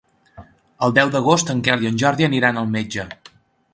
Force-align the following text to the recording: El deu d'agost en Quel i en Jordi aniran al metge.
El 0.87 0.95
deu 0.99 1.11
d'agost 1.15 1.53
en 1.55 1.61
Quel 1.67 1.85
i 1.85 1.91
en 1.91 1.99
Jordi 2.05 2.27
aniran 2.29 2.59
al 2.63 2.73
metge. 2.77 3.07